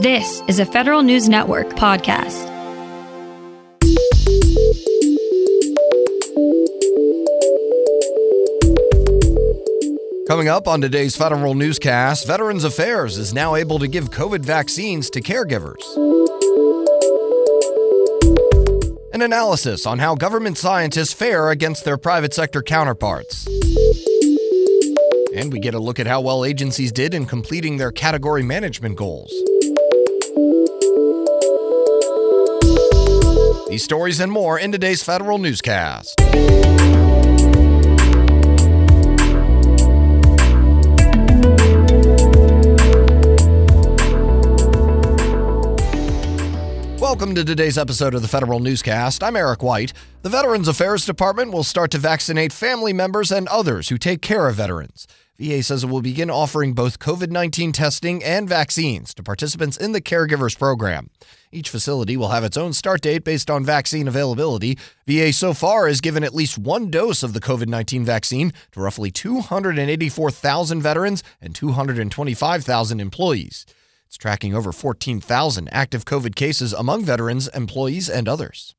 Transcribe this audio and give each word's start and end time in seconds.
This 0.00 0.42
is 0.48 0.58
a 0.58 0.64
Federal 0.64 1.02
News 1.02 1.28
Network 1.28 1.68
podcast. 1.74 2.48
Coming 10.26 10.48
up 10.48 10.66
on 10.66 10.80
today's 10.80 11.14
Federal 11.16 11.52
Newscast, 11.52 12.26
Veterans 12.26 12.64
Affairs 12.64 13.18
is 13.18 13.34
now 13.34 13.56
able 13.56 13.78
to 13.78 13.86
give 13.86 14.08
COVID 14.08 14.40
vaccines 14.40 15.10
to 15.10 15.20
caregivers. 15.20 15.84
An 19.12 19.20
analysis 19.20 19.84
on 19.84 19.98
how 19.98 20.14
government 20.14 20.56
scientists 20.56 21.12
fare 21.12 21.50
against 21.50 21.84
their 21.84 21.98
private 21.98 22.32
sector 22.32 22.62
counterparts. 22.62 23.46
And 25.34 25.52
we 25.52 25.60
get 25.60 25.74
a 25.74 25.78
look 25.78 26.00
at 26.00 26.06
how 26.06 26.22
well 26.22 26.46
agencies 26.46 26.90
did 26.90 27.12
in 27.12 27.26
completing 27.26 27.76
their 27.76 27.92
category 27.92 28.42
management 28.42 28.96
goals. 28.96 29.30
These 33.68 33.84
stories 33.84 34.18
and 34.18 34.32
more 34.32 34.58
in 34.58 34.72
today's 34.72 35.02
Federal 35.02 35.38
Newscast. 35.38 36.14
Welcome 46.98 47.34
to 47.34 47.44
today's 47.44 47.76
episode 47.76 48.14
of 48.14 48.22
the 48.22 48.28
Federal 48.28 48.60
Newscast. 48.60 49.22
I'm 49.22 49.36
Eric 49.36 49.62
White. 49.62 49.92
The 50.22 50.28
Veterans 50.28 50.68
Affairs 50.68 51.04
Department 51.04 51.52
will 51.52 51.64
start 51.64 51.90
to 51.90 51.98
vaccinate 51.98 52.52
family 52.52 52.92
members 52.92 53.30
and 53.30 53.48
others 53.48 53.90
who 53.90 53.98
take 53.98 54.22
care 54.22 54.48
of 54.48 54.56
veterans. 54.56 55.06
VA 55.40 55.62
says 55.62 55.84
it 55.84 55.86
will 55.86 56.02
begin 56.02 56.28
offering 56.28 56.74
both 56.74 56.98
COVID 56.98 57.30
19 57.30 57.72
testing 57.72 58.22
and 58.22 58.46
vaccines 58.46 59.14
to 59.14 59.22
participants 59.22 59.78
in 59.78 59.92
the 59.92 60.00
Caregivers 60.02 60.58
Program. 60.58 61.08
Each 61.50 61.70
facility 61.70 62.14
will 62.14 62.28
have 62.28 62.44
its 62.44 62.58
own 62.58 62.74
start 62.74 63.00
date 63.00 63.24
based 63.24 63.48
on 63.50 63.64
vaccine 63.64 64.06
availability. 64.06 64.76
VA 65.06 65.32
so 65.32 65.54
far 65.54 65.88
has 65.88 66.02
given 66.02 66.24
at 66.24 66.34
least 66.34 66.58
one 66.58 66.90
dose 66.90 67.22
of 67.22 67.32
the 67.32 67.40
COVID 67.40 67.68
19 67.68 68.04
vaccine 68.04 68.52
to 68.72 68.80
roughly 68.80 69.10
284,000 69.10 70.82
veterans 70.82 71.22
and 71.40 71.54
225,000 71.54 73.00
employees. 73.00 73.64
It's 74.06 74.18
tracking 74.18 74.54
over 74.54 74.72
14,000 74.72 75.68
active 75.72 76.04
COVID 76.04 76.34
cases 76.34 76.74
among 76.74 77.04
veterans, 77.04 77.48
employees, 77.48 78.10
and 78.10 78.28
others. 78.28 78.74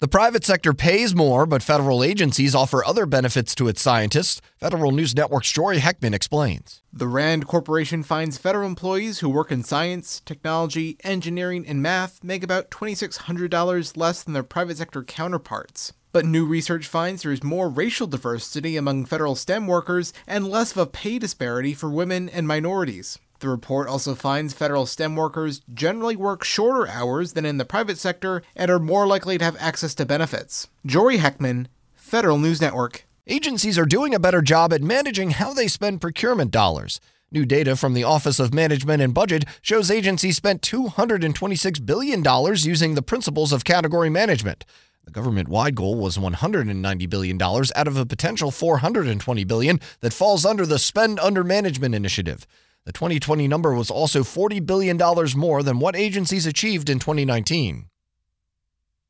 The 0.00 0.06
private 0.06 0.44
sector 0.44 0.74
pays 0.74 1.12
more, 1.12 1.44
but 1.44 1.60
federal 1.60 2.04
agencies 2.04 2.54
offer 2.54 2.84
other 2.84 3.04
benefits 3.04 3.52
to 3.56 3.66
its 3.66 3.82
scientists. 3.82 4.40
Federal 4.56 4.92
News 4.92 5.12
Network's 5.12 5.50
Jory 5.50 5.78
Heckman 5.78 6.14
explains. 6.14 6.82
The 6.92 7.08
RAND 7.08 7.48
Corporation 7.48 8.04
finds 8.04 8.38
federal 8.38 8.68
employees 8.68 9.18
who 9.18 9.28
work 9.28 9.50
in 9.50 9.64
science, 9.64 10.20
technology, 10.24 10.98
engineering, 11.02 11.66
and 11.66 11.82
math 11.82 12.22
make 12.22 12.44
about 12.44 12.70
$2,600 12.70 13.96
less 13.96 14.22
than 14.22 14.34
their 14.34 14.44
private 14.44 14.76
sector 14.76 15.02
counterparts. 15.02 15.92
But 16.12 16.24
new 16.24 16.46
research 16.46 16.86
finds 16.86 17.24
there 17.24 17.32
is 17.32 17.42
more 17.42 17.68
racial 17.68 18.06
diversity 18.06 18.76
among 18.76 19.06
federal 19.06 19.34
STEM 19.34 19.66
workers 19.66 20.12
and 20.28 20.46
less 20.46 20.70
of 20.70 20.78
a 20.78 20.86
pay 20.86 21.18
disparity 21.18 21.74
for 21.74 21.90
women 21.90 22.28
and 22.28 22.46
minorities. 22.46 23.18
The 23.40 23.48
report 23.48 23.88
also 23.88 24.16
finds 24.16 24.52
federal 24.52 24.84
STEM 24.84 25.14
workers 25.14 25.60
generally 25.72 26.16
work 26.16 26.42
shorter 26.42 26.88
hours 26.88 27.34
than 27.34 27.44
in 27.44 27.58
the 27.58 27.64
private 27.64 27.96
sector 27.96 28.42
and 28.56 28.68
are 28.68 28.80
more 28.80 29.06
likely 29.06 29.38
to 29.38 29.44
have 29.44 29.56
access 29.60 29.94
to 29.96 30.06
benefits. 30.06 30.66
Jory 30.84 31.18
Heckman, 31.18 31.66
Federal 31.94 32.38
News 32.38 32.60
Network. 32.60 33.04
Agencies 33.28 33.78
are 33.78 33.84
doing 33.84 34.12
a 34.12 34.18
better 34.18 34.42
job 34.42 34.72
at 34.72 34.82
managing 34.82 35.30
how 35.30 35.52
they 35.52 35.68
spend 35.68 36.00
procurement 36.00 36.50
dollars. 36.50 37.00
New 37.30 37.44
data 37.44 37.76
from 37.76 37.94
the 37.94 38.04
Office 38.04 38.40
of 38.40 38.54
Management 38.54 39.02
and 39.02 39.14
Budget 39.14 39.44
shows 39.60 39.90
agencies 39.90 40.36
spent 40.36 40.62
$226 40.62 41.84
billion 41.84 42.24
using 42.56 42.94
the 42.94 43.02
principles 43.02 43.52
of 43.52 43.64
category 43.64 44.08
management. 44.08 44.64
The 45.04 45.10
government-wide 45.12 45.74
goal 45.74 45.94
was 45.94 46.18
$190 46.18 47.08
billion 47.08 47.40
out 47.40 47.86
of 47.86 47.96
a 47.96 48.06
potential 48.06 48.50
420 48.50 49.44
billion 49.44 49.80
that 50.00 50.12
falls 50.12 50.44
under 50.44 50.66
the 50.66 50.78
Spend 50.78 51.20
Under 51.20 51.44
Management 51.44 51.94
initiative. 51.94 52.46
The 52.84 52.92
2020 52.92 53.46
number 53.48 53.74
was 53.74 53.90
also 53.90 54.20
$40 54.20 54.64
billion 54.64 54.98
more 55.36 55.62
than 55.62 55.78
what 55.78 55.96
agencies 55.96 56.46
achieved 56.46 56.88
in 56.88 56.98
2019. 56.98 57.88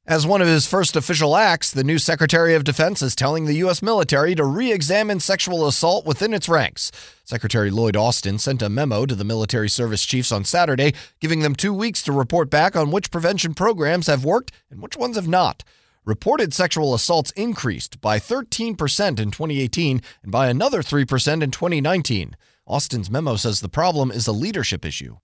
As 0.09 0.27
one 0.27 0.41
of 0.41 0.49
his 0.49 0.67
first 0.67 0.97
official 0.97 1.37
acts, 1.37 1.71
the 1.71 1.85
new 1.85 1.99
Secretary 1.99 2.55
of 2.55 2.65
Defense 2.65 3.03
is 3.03 3.15
telling 3.15 3.45
the 3.45 3.57
U.S. 3.57 3.83
military 3.83 4.35
to 4.37 4.45
re 4.45 4.73
examine 4.73 5.21
sexual 5.21 5.69
assault 5.69 6.07
within 6.07 6.33
its 6.33 6.49
ranks. 6.49 6.91
Secretary 7.25 7.71
Lloyd 7.71 7.95
Austin 7.95 8.39
sent 8.39 8.63
a 8.63 8.71
memo 8.71 9.05
to 9.05 9.15
the 9.15 9.23
military 9.23 9.69
service 9.69 10.07
chiefs 10.07 10.33
on 10.33 10.47
Saturday, 10.47 10.95
giving 11.21 11.41
them 11.41 11.55
two 11.55 11.75
weeks 11.75 12.03
to 12.05 12.13
report 12.13 12.49
back 12.49 12.75
on 12.75 12.91
which 12.91 13.11
prevention 13.11 13.53
programs 13.53 14.07
have 14.07 14.25
worked 14.25 14.51
and 14.71 14.81
which 14.81 14.97
ones 14.97 15.17
have 15.17 15.29
not. 15.29 15.63
Reported 16.07 16.55
sexual 16.55 16.95
assaults 16.95 17.31
increased 17.33 18.01
by 18.01 18.19
13% 18.19 18.71
in 19.21 19.31
2018 19.31 20.01
and 20.23 20.33
by 20.33 20.49
another 20.49 20.81
3% 20.81 21.43
in 21.43 21.51
2019. 21.51 22.35
Austin's 22.69 23.11
memo 23.11 23.37
says 23.37 23.63
the 23.63 23.69
problem 23.71 24.11
is 24.11 24.27
a 24.27 24.33
leadership 24.33 24.85
issue. 24.85 25.17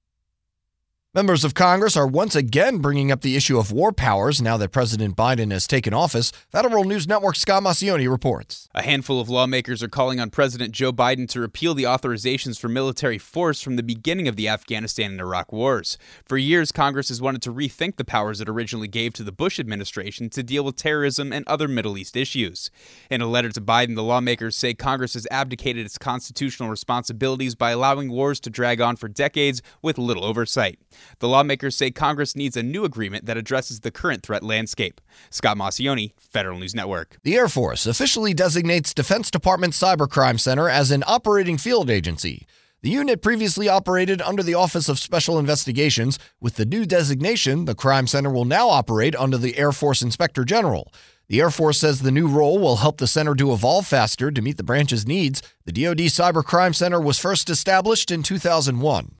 Members 1.16 1.44
of 1.44 1.54
Congress 1.54 1.97
are 1.97 2.08
once 2.08 2.34
again 2.34 2.78
bringing 2.78 3.12
up 3.12 3.20
the 3.20 3.36
issue 3.36 3.56
of 3.56 3.70
war 3.70 3.92
powers 3.92 4.42
now 4.42 4.56
that 4.56 4.70
President 4.70 5.16
Biden 5.16 5.52
has 5.52 5.64
taken 5.69 5.94
office. 5.94 6.32
Federal 6.50 6.82
News 6.82 7.06
Network 7.06 7.36
Scott 7.36 7.62
Maucione 7.62 8.10
reports. 8.10 8.69
A 8.75 8.82
handful 8.82 9.20
of 9.20 9.28
lawmakers 9.28 9.80
are 9.80 9.88
calling 9.88 10.19
on 10.19 10.30
President 10.30 10.72
Joe 10.72 10.92
Biden 10.92 11.28
to 11.28 11.38
repeal 11.38 11.72
the 11.72 11.84
authorizations 11.84 12.58
for 12.58 12.66
military 12.66 13.19
force 13.19 13.60
from 13.60 13.76
the 13.76 13.84
beginning 13.84 14.26
of 14.26 14.34
the 14.34 14.48
Afghanistan 14.48 15.12
and 15.12 15.20
Iraq 15.20 15.52
wars. 15.52 15.98
For 16.25 16.36
years, 16.36 16.72
Congress 16.72 17.10
has 17.10 17.22
wanted 17.22 17.42
to 17.42 17.52
rethink 17.52 17.94
the 17.94 18.04
powers 18.04 18.41
it 18.41 18.48
originally 18.48 18.88
gave 18.88 19.12
to 19.12 19.22
the 19.22 19.31
Bush 19.31 19.60
administration 19.60 20.28
to 20.31 20.42
deal 20.42 20.64
with 20.64 20.75
terrorism 20.75 21.32
and 21.32 21.46
other 21.46 21.69
Middle 21.69 21.96
East 21.96 22.16
issues. 22.16 22.72
In 23.08 23.20
a 23.20 23.28
letter 23.28 23.50
to 23.50 23.60
Biden, 23.60 23.94
the 23.94 24.02
lawmakers 24.02 24.56
say 24.56 24.75
Congress 24.75 25.14
has 25.14 25.28
abdicated 25.31 25.86
its 25.86 25.96
constitutional 25.96 26.70
responsibilities 26.70 27.54
by 27.54 27.70
allowing 27.70 28.10
wars 28.10 28.41
to 28.41 28.50
drag 28.50 28.81
on 28.81 28.96
for 28.96 29.06
decades 29.06 29.62
with 29.81 29.96
little 29.96 30.25
oversight. 30.25 30.81
The 31.19 31.28
lawmakers 31.28 31.76
say 31.76 31.91
Congress 31.91 32.37
needs 32.37 32.56
a 32.56 32.62
new 32.62 32.84
agreement 32.84 33.26
that 33.26 33.37
addresses 33.37 33.81
the 33.81 33.91
current 33.91 34.22
threat 34.22 34.42
landscape. 34.42 35.00
Scott 35.31 35.56
Maucione, 35.56 36.12
Federal 36.19 36.59
News 36.59 36.75
Network. 36.75 37.19
The 37.22 37.37
Air 37.37 37.48
Force 37.48 37.87
officially 37.87 38.34
designates 38.34 38.94
Defense 38.94 39.31
Department 39.31 39.72
Cybercrime 39.72 40.41
Center 40.41 40.69
as 40.69 40.91
an 40.91 41.04
operating 41.06 41.59
field 41.59 41.91
agency. 41.91 42.47
The 42.84 42.91
unit 42.91 43.22
previously 43.22 43.66
operated 43.66 44.20
under 44.20 44.43
the 44.43 44.53
Office 44.53 44.91
of 44.91 44.98
Special 44.98 45.38
Investigations. 45.38 46.19
With 46.38 46.56
the 46.56 46.66
new 46.66 46.84
designation, 46.84 47.64
the 47.64 47.75
Crime 47.75 48.06
Center 48.06 48.28
will 48.28 48.44
now 48.44 48.69
operate 48.69 49.16
under 49.16 49.38
the 49.38 49.56
Air 49.56 49.72
Force 49.72 50.03
Inspector 50.03 50.44
General. 50.44 50.93
The 51.28 51.41
Air 51.41 51.50
Force 51.50 51.78
says 51.81 52.00
the 52.00 52.10
new 52.10 52.28
role 52.28 52.59
will 52.59 52.76
help 52.76 52.98
the 52.98 53.06
center 53.06 53.34
to 53.37 53.54
evolve 53.54 53.87
faster 53.87 54.31
to 54.31 54.43
meet 54.43 54.59
the 54.59 54.62
branch's 54.62 55.06
needs. 55.06 55.43
The 55.64 55.72
DoD 55.72 56.00
Cybercrime 56.10 56.75
Center 56.75 57.00
was 57.00 57.19
first 57.19 57.48
established 57.48 58.10
in 58.10 58.22
2001. 58.22 59.14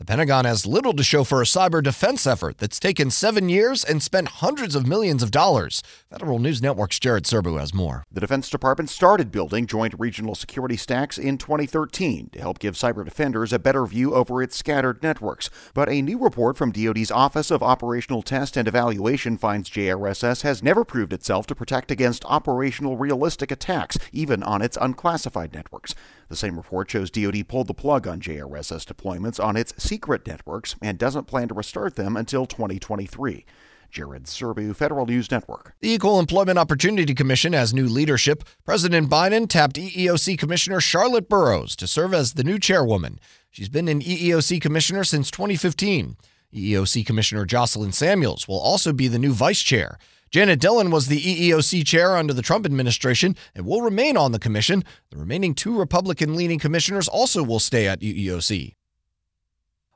The 0.00 0.04
Pentagon 0.04 0.44
has 0.44 0.66
little 0.66 0.92
to 0.92 1.04
show 1.04 1.22
for 1.22 1.40
a 1.40 1.44
cyber 1.44 1.80
defense 1.80 2.26
effort 2.26 2.58
that's 2.58 2.80
taken 2.80 3.10
seven 3.10 3.48
years 3.48 3.84
and 3.84 4.02
spent 4.02 4.26
hundreds 4.26 4.74
of 4.74 4.88
millions 4.88 5.22
of 5.22 5.30
dollars. 5.30 5.84
Federal 6.10 6.40
News 6.40 6.60
Network's 6.60 6.98
Jared 6.98 7.26
Serbu 7.26 7.60
has 7.60 7.72
more. 7.72 8.02
The 8.10 8.20
Defense 8.20 8.50
Department 8.50 8.90
started 8.90 9.30
building 9.30 9.68
joint 9.68 9.94
regional 9.96 10.34
security 10.34 10.76
stacks 10.76 11.16
in 11.16 11.38
2013 11.38 12.30
to 12.32 12.40
help 12.40 12.58
give 12.58 12.74
cyber 12.74 13.04
defenders 13.04 13.52
a 13.52 13.58
better 13.60 13.86
view 13.86 14.16
over 14.16 14.42
its 14.42 14.56
scattered 14.56 15.00
networks. 15.00 15.48
But 15.74 15.88
a 15.88 16.02
new 16.02 16.18
report 16.18 16.56
from 16.56 16.72
DoD's 16.72 17.12
Office 17.12 17.52
of 17.52 17.62
Operational 17.62 18.22
Test 18.22 18.56
and 18.56 18.66
Evaluation 18.66 19.38
finds 19.38 19.70
JRSS 19.70 20.42
has 20.42 20.60
never 20.60 20.84
proved 20.84 21.12
itself 21.12 21.46
to 21.46 21.54
protect 21.54 21.92
against 21.92 22.24
operational 22.24 22.96
realistic 22.96 23.52
attacks, 23.52 23.96
even 24.10 24.42
on 24.42 24.60
its 24.60 24.76
unclassified 24.80 25.54
networks. 25.54 25.94
The 26.28 26.36
same 26.36 26.56
report 26.56 26.90
shows 26.90 27.12
DoD 27.12 27.46
pulled 27.46 27.68
the 27.68 27.74
plug 27.74 28.08
on 28.08 28.20
JRSS 28.20 28.92
deployments 28.92 29.42
on 29.42 29.56
its 29.56 29.72
secret 29.94 30.26
networks 30.26 30.74
and 30.82 30.98
doesn't 30.98 31.28
plan 31.28 31.46
to 31.46 31.54
restart 31.54 31.94
them 31.94 32.16
until 32.16 32.46
2023. 32.46 33.44
Jared 33.92 34.24
Serbu, 34.24 34.74
Federal 34.74 35.06
News 35.06 35.30
Network. 35.30 35.76
The 35.78 35.92
Equal 35.92 36.18
Employment 36.18 36.58
Opportunity 36.58 37.14
Commission 37.14 37.52
has 37.52 37.72
new 37.72 37.86
leadership. 37.86 38.42
President 38.64 39.08
Biden 39.08 39.48
tapped 39.48 39.76
EEOC 39.76 40.36
Commissioner 40.36 40.80
Charlotte 40.80 41.28
Burrows 41.28 41.76
to 41.76 41.86
serve 41.86 42.12
as 42.12 42.32
the 42.32 42.42
new 42.42 42.58
chairwoman. 42.58 43.20
She's 43.52 43.68
been 43.68 43.86
an 43.86 44.00
EEOC 44.00 44.60
commissioner 44.60 45.04
since 45.04 45.30
2015. 45.30 46.16
EEOC 46.52 47.06
Commissioner 47.06 47.44
Jocelyn 47.44 47.92
Samuels 47.92 48.48
will 48.48 48.58
also 48.58 48.92
be 48.92 49.06
the 49.06 49.20
new 49.20 49.32
vice 49.32 49.62
chair. 49.62 49.96
Janet 50.32 50.58
Dhillon 50.58 50.90
was 50.90 51.06
the 51.06 51.20
EEOC 51.20 51.86
chair 51.86 52.16
under 52.16 52.32
the 52.32 52.42
Trump 52.42 52.66
administration 52.66 53.36
and 53.54 53.64
will 53.64 53.82
remain 53.82 54.16
on 54.16 54.32
the 54.32 54.40
commission. 54.40 54.82
The 55.10 55.18
remaining 55.18 55.54
two 55.54 55.78
Republican 55.78 56.34
leaning 56.34 56.58
commissioners 56.58 57.06
also 57.06 57.44
will 57.44 57.60
stay 57.60 57.86
at 57.86 58.00
EEOC. 58.00 58.74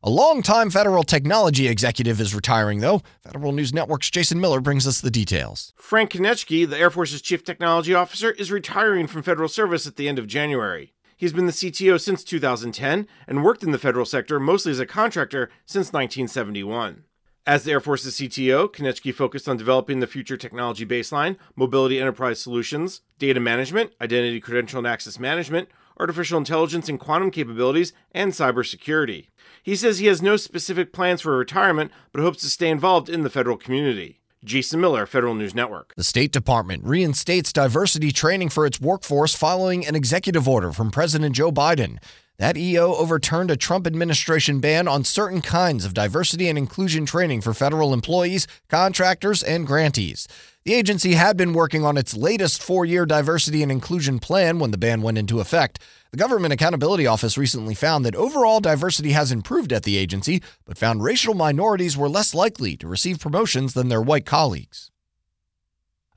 A 0.01 0.11
longtime 0.11 0.71
federal 0.71 1.03
technology 1.03 1.67
executive 1.67 2.21
is 2.21 2.33
retiring, 2.33 2.79
though. 2.79 3.03
Federal 3.21 3.51
News 3.51 3.75
Network's 3.75 4.09
Jason 4.09 4.41
Miller 4.41 4.61
brings 4.61 4.87
us 4.87 5.01
the 5.01 5.11
details. 5.11 5.73
Frank 5.75 6.13
Konieczny, 6.13 6.71
the 6.71 6.79
Air 6.79 6.91
Force's 6.91 7.21
chief 7.21 7.43
technology 7.43 7.93
officer, 7.95 8.31
is 8.31 8.53
retiring 8.53 9.09
from 9.09 9.25
federal 9.25 9.49
service 9.49 9.89
at 9.89 9.97
the 9.97 10.09
end 10.09 10.21
of 10.21 10.29
January. 10.29 10.93
He's 11.17 11.33
been 11.33 11.47
the 11.47 11.53
CTO 11.53 12.01
since 12.01 12.23
2010 12.23 13.09
and 13.27 13.43
worked 13.43 13.65
in 13.65 13.73
the 13.73 13.79
federal 13.79 14.07
sector 14.07 14.39
mostly 14.39 14.71
as 14.71 14.79
a 14.79 14.87
contractor 14.87 15.51
since 15.67 15.89
1971. 15.93 17.03
As 17.45 17.65
the 17.65 17.73
Air 17.73 17.81
Force's 17.81 18.21
CTO, 18.21 18.73
Konieczny 18.73 19.13
focused 19.13 19.49
on 19.49 19.57
developing 19.57 19.99
the 19.99 20.07
future 20.07 20.37
technology 20.37 20.87
baseline, 20.87 21.37
mobility 21.57 21.99
enterprise 21.99 22.39
solutions, 22.39 23.01
data 23.19 23.41
management, 23.41 23.91
identity 24.01 24.39
credential 24.39 24.79
and 24.79 24.87
access 24.87 25.19
management, 25.19 25.69
artificial 25.99 26.39
intelligence 26.39 26.89
and 26.89 27.01
quantum 27.01 27.33
capabilities, 27.33 27.93
and 28.13 28.31
cybersecurity. 28.31 29.27
He 29.69 29.77
says 29.77 29.99
he 29.99 30.07
has 30.07 30.23
no 30.23 30.39
specific 30.39 30.95
plans 30.95 31.21
for 31.21 31.37
retirement, 31.37 31.93
but 32.11 32.23
hopes 32.23 32.41
to 32.41 32.49
stay 32.49 32.71
involved 32.71 33.11
in 33.11 33.21
the 33.21 33.29
federal 33.29 33.59
community. 33.59 34.19
Jason 34.43 34.81
Miller, 34.81 35.05
Federal 35.05 35.35
News 35.35 35.55
Network. 35.55 35.93
The 35.95 36.05
State 36.05 36.33
Department 36.33 36.85
reinstates 36.85 37.53
diversity 37.53 38.11
training 38.11 38.49
for 38.49 38.65
its 38.65 38.81
workforce 38.81 39.35
following 39.35 39.87
an 39.87 39.95
executive 39.95 40.49
order 40.49 40.73
from 40.73 40.91
President 40.91 41.37
Joe 41.37 41.53
Biden. 41.53 41.99
That 42.39 42.57
EO 42.57 42.95
overturned 42.95 43.51
a 43.51 43.57
Trump 43.57 43.85
administration 43.85 44.61
ban 44.61 44.87
on 44.87 45.03
certain 45.03 45.43
kinds 45.43 45.85
of 45.85 45.93
diversity 45.93 46.49
and 46.49 46.57
inclusion 46.57 47.05
training 47.05 47.41
for 47.41 47.53
federal 47.53 47.93
employees, 47.93 48.47
contractors, 48.69 49.43
and 49.43 49.67
grantees. 49.67 50.29
The 50.65 50.75
agency 50.75 51.15
had 51.15 51.37
been 51.37 51.53
working 51.53 51.85
on 51.85 51.97
its 51.97 52.17
latest 52.17 52.63
four 52.63 52.85
year 52.85 53.07
diversity 53.07 53.65
and 53.65 53.73
inclusion 53.73 54.21
plan 54.21 54.61
when 54.61 54.71
the 54.71 54.79
ban 54.79 55.03
went 55.03 55.19
into 55.19 55.41
effect. 55.41 55.81
The 56.13 56.17
Government 56.17 56.53
Accountability 56.53 57.09
Office 57.09 57.37
recently 57.37 57.75
found 57.75 58.05
that 58.05 58.15
overall 58.15 58.61
diversity 58.61 59.11
has 59.11 59.33
improved 59.33 59.73
at 59.73 59.83
the 59.83 59.97
agency, 59.97 60.41
but 60.65 60.79
found 60.79 61.03
racial 61.03 61.35
minorities 61.35 61.97
were 61.97 62.09
less 62.09 62.35
likely 62.35 62.77
to 62.77 62.87
receive 62.87 63.19
promotions 63.19 63.75
than 63.75 63.89
their 63.89 64.01
white 64.01 64.27
colleagues. 64.27 64.93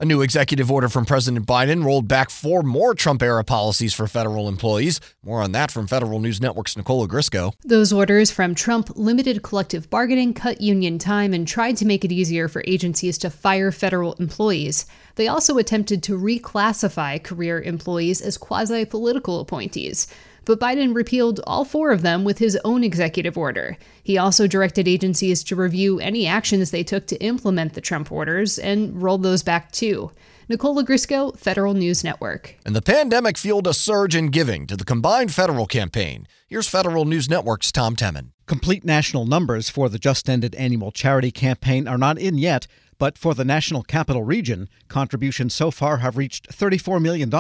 A 0.02 0.06
new 0.06 0.24
executive 0.24 0.72
order 0.72 0.90
from 0.90 1.06
President 1.06 1.46
Biden 1.46 1.86
rolled 1.86 2.08
back 2.08 2.32
four 2.32 2.64
more 2.64 2.96
Trump 2.96 3.22
era 3.22 3.44
policies 3.44 3.94
for 3.94 4.08
federal 4.08 4.48
employees. 4.48 5.00
More 5.24 5.44
on 5.44 5.52
that 5.52 5.70
from 5.70 5.86
Federal 5.86 6.20
News 6.20 6.42
Network's 6.42 6.76
Nicole 6.76 7.08
Ogrysko. 7.08 7.54
Those 7.64 7.94
orders 7.94 8.32
from 8.32 8.56
Trump 8.56 8.90
limited 8.96 9.44
collective 9.44 9.92
bargaining, 9.92 10.34
cut 10.34 10.60
union 10.60 10.98
time, 10.98 11.36
and 11.36 11.48
tried 11.48 11.78
to 11.78 11.86
make 11.86 12.04
it 12.04 12.12
easier 12.12 12.48
for 12.48 12.64
agencies 12.66 13.20
to 13.20 13.30
fire 13.30 13.72
federal 13.72 14.14
employees. 14.14 14.88
They 15.18 15.28
also 15.28 15.60
attempted 15.60 16.02
to 16.02 16.18
reclassify 16.18 17.24
career 17.24 17.62
employees 17.62 18.22
as 18.22 18.40
quasi 18.40 18.86
political 18.86 19.40
appointees 19.40 20.08
but 20.46 20.60
Biden 20.60 20.96
repealed 20.96 21.40
all 21.46 21.66
four 21.66 21.92
of 21.92 22.02
them 22.02 22.24
with 22.24 22.40
his 22.40 22.58
own 22.64 22.84
executive 22.84 23.38
order. 23.38 23.78
He 24.04 24.18
also 24.18 24.48
directed 24.48 24.88
agencies 24.88 25.44
to 25.46 25.56
review 25.56 26.00
any 26.00 26.28
actions 26.28 26.72
they 26.72 26.84
took 26.84 27.08
to 27.08 27.24
implement 27.24 27.74
the 27.74 27.82
Trump 27.82 28.12
orders 28.12 28.58
and 28.58 29.02
rolled 29.02 29.24
those 29.24 29.44
back 29.44 29.72
too. 29.72 30.12
Nicole 30.50 30.84
Ogrysko, 30.84 31.38
Federal 31.38 31.74
News 31.74 32.04
Network. 32.04 32.58
And 32.66 32.76
the 32.76 32.82
pandemic 32.82 33.38
fueled 33.38 33.68
a 33.68 33.74
surge 33.74 34.16
in 34.16 34.32
giving 34.32 34.68
to 34.68 34.76
the 34.76 34.84
combined 34.84 35.34
federal 35.34 35.66
campaign. 35.66 36.28
Here's 36.48 36.68
Federal 36.68 37.06
News 37.06 37.30
Network's 37.30 37.72
Tom 37.72 37.96
Temin. 37.96 38.32
Complete 38.48 38.84
national 38.84 39.26
numbers 39.26 39.70
for 39.70 39.88
the 39.88 39.98
just 39.98 40.30
ended 40.30 40.54
annual 40.56 40.92
charity 40.92 41.32
campaign 41.32 41.88
are 41.88 41.98
not 41.98 42.18
in 42.18 42.38
yet, 42.38 42.68
but 42.98 43.18
for 43.18 43.34
the 43.34 43.46
National 43.46 43.82
Capital 43.82 44.24
Region, 44.24 44.68
contributions 44.90 45.56
so 45.56 45.72
far 45.72 45.98
have 45.98 46.18
reached 46.18 46.50
$34 46.50 47.02
million, 47.02 47.32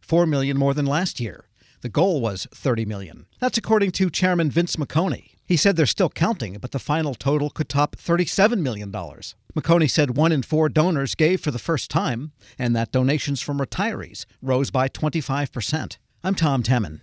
4 0.00 0.26
million 0.26 0.56
more 0.56 0.72
than 0.72 0.86
last 0.86 1.20
year. 1.20 1.44
The 1.86 1.90
goal 1.90 2.20
was 2.20 2.48
30 2.52 2.84
million. 2.84 3.26
That's 3.38 3.58
according 3.58 3.92
to 3.92 4.10
Chairman 4.10 4.50
Vince 4.50 4.74
Micone. 4.74 5.30
He 5.44 5.56
said 5.56 5.76
they're 5.76 5.86
still 5.86 6.08
counting, 6.08 6.58
but 6.58 6.72
the 6.72 6.80
final 6.80 7.14
total 7.14 7.48
could 7.48 7.68
top 7.68 7.94
$37 7.94 8.58
million. 8.58 8.90
Micone 8.90 9.88
said 9.88 10.16
one 10.16 10.32
in 10.32 10.42
four 10.42 10.68
donors 10.68 11.14
gave 11.14 11.40
for 11.40 11.52
the 11.52 11.60
first 11.60 11.88
time, 11.88 12.32
and 12.58 12.74
that 12.74 12.90
donations 12.90 13.40
from 13.40 13.60
retirees 13.60 14.26
rose 14.42 14.72
by 14.72 14.88
25%. 14.88 15.98
I'm 16.24 16.34
Tom 16.34 16.64
Temin. 16.64 17.02